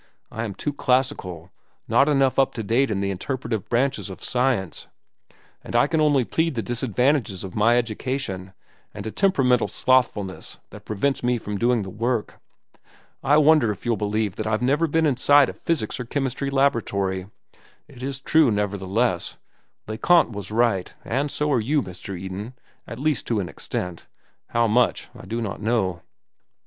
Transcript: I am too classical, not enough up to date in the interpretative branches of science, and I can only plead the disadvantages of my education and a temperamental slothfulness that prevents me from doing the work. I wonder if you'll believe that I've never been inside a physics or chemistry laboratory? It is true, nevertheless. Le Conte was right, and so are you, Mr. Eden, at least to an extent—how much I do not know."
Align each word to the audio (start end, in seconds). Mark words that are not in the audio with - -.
I 0.31 0.45
am 0.45 0.55
too 0.55 0.73
classical, 0.73 1.51
not 1.87 2.09
enough 2.09 2.39
up 2.39 2.55
to 2.55 2.63
date 2.63 2.89
in 2.89 3.01
the 3.01 3.11
interpretative 3.11 3.69
branches 3.69 4.09
of 4.09 4.23
science, 4.23 4.87
and 5.63 5.75
I 5.75 5.85
can 5.85 6.01
only 6.01 6.25
plead 6.25 6.55
the 6.55 6.63
disadvantages 6.63 7.43
of 7.43 7.55
my 7.55 7.77
education 7.77 8.53
and 8.95 9.05
a 9.05 9.11
temperamental 9.11 9.67
slothfulness 9.67 10.57
that 10.71 10.85
prevents 10.85 11.21
me 11.21 11.37
from 11.37 11.59
doing 11.59 11.83
the 11.83 11.91
work. 11.91 12.39
I 13.21 13.37
wonder 13.37 13.69
if 13.71 13.85
you'll 13.85 13.95
believe 13.95 14.37
that 14.37 14.47
I've 14.47 14.63
never 14.63 14.87
been 14.87 15.05
inside 15.05 15.49
a 15.49 15.53
physics 15.53 15.99
or 15.99 16.05
chemistry 16.05 16.49
laboratory? 16.49 17.27
It 17.87 18.01
is 18.01 18.19
true, 18.19 18.49
nevertheless. 18.49 19.37
Le 19.87 19.99
Conte 19.99 20.31
was 20.35 20.49
right, 20.49 20.91
and 21.05 21.29
so 21.29 21.51
are 21.51 21.61
you, 21.61 21.83
Mr. 21.83 22.17
Eden, 22.19 22.55
at 22.87 22.97
least 22.97 23.27
to 23.27 23.39
an 23.39 23.47
extent—how 23.49 24.65
much 24.65 25.11
I 25.15 25.27
do 25.27 25.43
not 25.43 25.61
know." 25.61 26.01